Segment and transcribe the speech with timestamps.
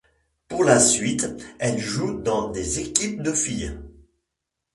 [0.47, 1.29] Par la suite
[1.59, 3.77] elle joue dans des équipes de filles.